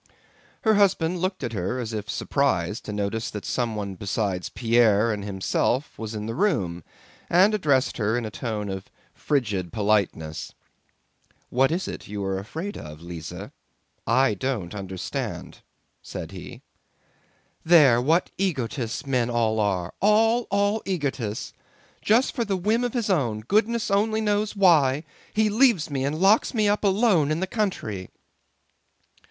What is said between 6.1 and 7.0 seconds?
in the room,